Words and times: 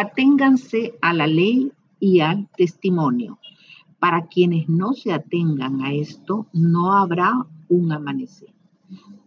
Aténganse 0.00 0.96
a 1.00 1.12
la 1.12 1.26
ley 1.26 1.72
y 1.98 2.20
al 2.20 2.48
testimonio. 2.56 3.40
Para 3.98 4.28
quienes 4.28 4.68
no 4.68 4.92
se 4.92 5.12
atengan 5.12 5.80
a 5.80 5.92
esto, 5.92 6.46
no 6.52 6.92
habrá 6.92 7.44
un 7.68 7.90
amanecer. 7.90 8.54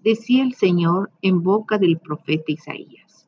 Decía 0.01 0.43
el 0.43 0.53
Señor 0.53 1.11
en 1.21 1.43
boca 1.43 1.77
del 1.77 1.99
profeta 1.99 2.53
Isaías. 2.53 3.27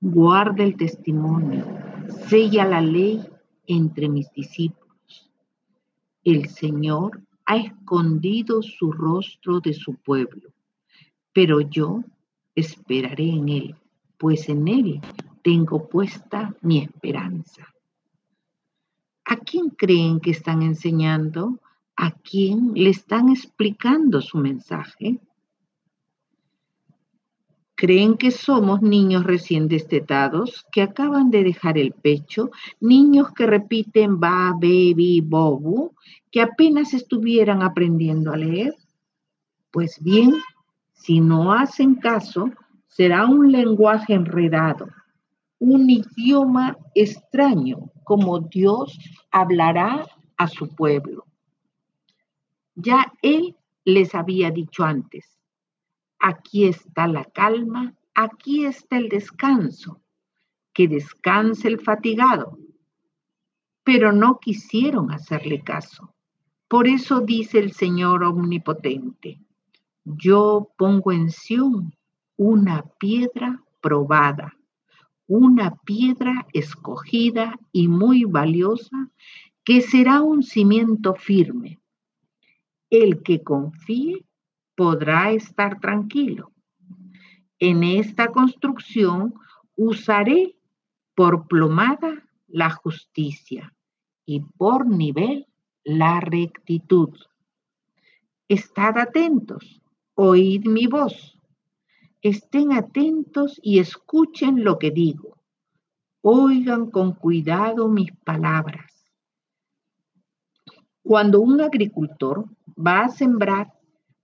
Guarda 0.00 0.64
el 0.64 0.76
testimonio, 0.76 1.64
sella 2.28 2.64
la 2.64 2.80
ley 2.80 3.22
entre 3.68 4.08
mis 4.08 4.32
discípulos. 4.32 5.30
El 6.24 6.48
Señor 6.48 7.22
ha 7.46 7.56
escondido 7.56 8.62
su 8.62 8.90
rostro 8.90 9.60
de 9.60 9.72
su 9.72 9.94
pueblo, 9.94 10.50
pero 11.32 11.60
yo 11.60 12.02
esperaré 12.56 13.30
en 13.30 13.48
Él, 13.48 13.76
pues 14.18 14.48
en 14.48 14.66
Él 14.66 15.00
tengo 15.44 15.90
puesta 15.90 16.54
mi 16.62 16.78
esperanza. 16.78 17.68
¿A 19.26 19.36
quién 19.36 19.68
creen 19.68 20.18
que 20.18 20.30
están 20.30 20.62
enseñando? 20.62 21.60
¿A 21.96 22.12
quién 22.12 22.72
le 22.74 22.88
están 22.88 23.28
explicando 23.28 24.22
su 24.22 24.38
mensaje? 24.38 25.20
¿Creen 27.74 28.16
que 28.16 28.30
somos 28.30 28.80
niños 28.80 29.24
recién 29.24 29.68
destetados 29.68 30.64
que 30.72 30.80
acaban 30.80 31.30
de 31.30 31.44
dejar 31.44 31.76
el 31.76 31.92
pecho, 31.92 32.50
niños 32.80 33.32
que 33.32 33.46
repiten 33.46 34.18
ba, 34.18 34.52
baby, 34.52 35.20
bobu, 35.20 35.92
que 36.30 36.40
apenas 36.40 36.94
estuvieran 36.94 37.62
aprendiendo 37.62 38.32
a 38.32 38.38
leer? 38.38 38.74
Pues 39.70 40.02
bien, 40.02 40.32
si 40.94 41.20
no 41.20 41.52
hacen 41.52 41.96
caso, 41.96 42.50
será 42.86 43.26
un 43.26 43.52
lenguaje 43.52 44.14
enredado, 44.14 44.88
un 45.66 45.88
idioma 45.88 46.76
extraño, 46.94 47.90
como 48.04 48.38
Dios 48.38 48.98
hablará 49.30 50.06
a 50.36 50.46
su 50.46 50.68
pueblo. 50.68 51.24
Ya 52.74 53.14
Él 53.22 53.56
les 53.86 54.14
había 54.14 54.50
dicho 54.50 54.84
antes, 54.84 55.38
aquí 56.18 56.66
está 56.66 57.06
la 57.06 57.24
calma, 57.24 57.94
aquí 58.14 58.66
está 58.66 58.98
el 58.98 59.08
descanso, 59.08 60.02
que 60.74 60.86
descanse 60.86 61.68
el 61.68 61.80
fatigado. 61.80 62.58
Pero 63.84 64.12
no 64.12 64.40
quisieron 64.40 65.12
hacerle 65.12 65.62
caso. 65.62 66.14
Por 66.68 66.86
eso 66.86 67.20
dice 67.20 67.58
el 67.58 67.72
Señor 67.72 68.22
Omnipotente, 68.22 69.40
yo 70.04 70.68
pongo 70.76 71.10
en 71.10 71.30
Sión 71.30 71.94
una 72.36 72.82
piedra 72.98 73.62
probada 73.80 74.54
una 75.26 75.76
piedra 75.84 76.46
escogida 76.52 77.58
y 77.72 77.88
muy 77.88 78.24
valiosa 78.24 79.10
que 79.64 79.80
será 79.80 80.20
un 80.20 80.42
cimiento 80.42 81.14
firme. 81.14 81.80
El 82.90 83.22
que 83.22 83.42
confíe 83.42 84.24
podrá 84.76 85.32
estar 85.32 85.80
tranquilo. 85.80 86.52
En 87.58 87.82
esta 87.82 88.28
construcción 88.28 89.34
usaré 89.76 90.56
por 91.14 91.46
plomada 91.46 92.28
la 92.46 92.70
justicia 92.70 93.74
y 94.26 94.40
por 94.40 94.86
nivel 94.86 95.46
la 95.84 96.20
rectitud. 96.20 97.10
Estad 98.48 98.98
atentos, 98.98 99.80
oíd 100.14 100.66
mi 100.66 100.86
voz 100.86 101.34
Estén 102.24 102.72
atentos 102.72 103.60
y 103.62 103.80
escuchen 103.80 104.64
lo 104.64 104.78
que 104.78 104.90
digo. 104.90 105.36
Oigan 106.22 106.90
con 106.90 107.12
cuidado 107.12 107.86
mis 107.88 108.12
palabras. 108.24 109.12
Cuando 111.02 111.42
un 111.42 111.60
agricultor 111.60 112.46
va 112.78 113.00
a 113.00 113.08
sembrar, 113.10 113.74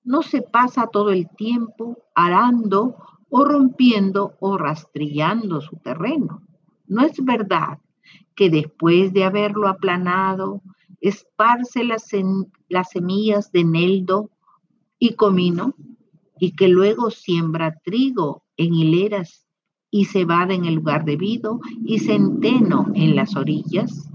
no 0.02 0.22
se 0.22 0.40
pasa 0.40 0.86
todo 0.86 1.10
el 1.10 1.28
tiempo 1.28 1.98
arando 2.14 2.96
o 3.28 3.44
rompiendo 3.44 4.34
o 4.40 4.56
rastrillando 4.56 5.60
su 5.60 5.76
terreno. 5.76 6.40
No 6.86 7.02
es 7.02 7.22
verdad 7.22 7.80
que 8.34 8.48
después 8.48 9.12
de 9.12 9.24
haberlo 9.24 9.68
aplanado, 9.68 10.62
esparce 11.02 11.84
las, 11.84 12.08
las 12.70 12.88
semillas 12.88 13.52
de 13.52 13.64
neldo 13.64 14.30
y 14.98 15.16
comino 15.16 15.74
y 16.40 16.52
que 16.52 16.66
luego 16.66 17.10
siembra 17.10 17.78
trigo 17.84 18.42
en 18.56 18.74
hileras 18.74 19.46
y 19.90 20.06
cebada 20.06 20.54
en 20.54 20.64
el 20.64 20.74
lugar 20.74 21.04
debido 21.04 21.60
y 21.84 22.00
centeno 22.00 22.86
en 22.94 23.14
las 23.14 23.36
orillas? 23.36 24.10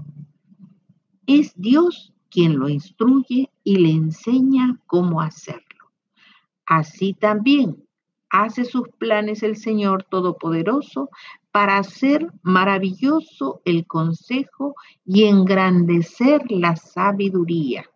Es 1.26 1.54
Dios 1.56 2.12
quien 2.30 2.58
lo 2.58 2.68
instruye 2.68 3.50
y 3.64 3.76
le 3.76 3.90
enseña 3.90 4.78
cómo 4.86 5.22
hacerlo. 5.22 5.90
Así 6.66 7.14
también 7.14 7.84
hace 8.28 8.64
sus 8.64 8.88
planes 8.98 9.42
el 9.42 9.56
Señor 9.56 10.02
Todopoderoso 10.02 11.08
para 11.52 11.78
hacer 11.78 12.30
maravilloso 12.42 13.62
el 13.64 13.86
consejo 13.86 14.74
y 15.04 15.24
engrandecer 15.24 16.42
la 16.50 16.76
sabiduría. 16.76 17.88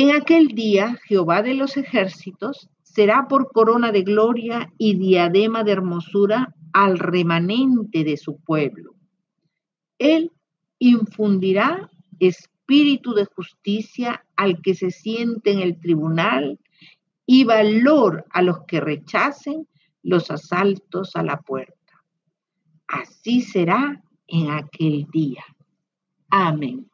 En 0.00 0.12
aquel 0.12 0.48
día 0.48 0.96
Jehová 1.04 1.42
de 1.42 1.52
los 1.52 1.76
ejércitos 1.76 2.70
será 2.82 3.28
por 3.28 3.52
corona 3.52 3.92
de 3.92 4.00
gloria 4.00 4.72
y 4.78 4.96
diadema 4.96 5.62
de 5.62 5.72
hermosura 5.72 6.54
al 6.72 6.98
remanente 6.98 8.02
de 8.02 8.16
su 8.16 8.40
pueblo. 8.40 8.94
Él 9.98 10.32
infundirá 10.78 11.90
espíritu 12.18 13.12
de 13.12 13.26
justicia 13.26 14.24
al 14.36 14.62
que 14.62 14.72
se 14.72 14.90
siente 14.90 15.52
en 15.52 15.58
el 15.58 15.78
tribunal 15.78 16.58
y 17.26 17.44
valor 17.44 18.24
a 18.30 18.40
los 18.40 18.64
que 18.64 18.80
rechacen 18.80 19.68
los 20.02 20.30
asaltos 20.30 21.14
a 21.14 21.22
la 21.22 21.42
puerta. 21.42 22.02
Así 22.88 23.42
será 23.42 24.02
en 24.26 24.50
aquel 24.50 25.06
día. 25.12 25.44
Amén. 26.30 26.90